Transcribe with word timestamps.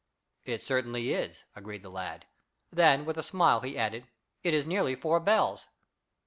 "It 0.45 0.63
certainly 0.65 1.13
is," 1.13 1.45
agreed 1.55 1.83
the 1.83 1.91
lad. 1.91 2.25
Then, 2.71 3.05
with 3.05 3.19
a 3.19 3.21
smile 3.21 3.59
he 3.61 3.77
added: 3.77 4.07
"It 4.41 4.55
is 4.55 4.65
nearly 4.65 4.95
four 4.95 5.19
bells." 5.19 5.67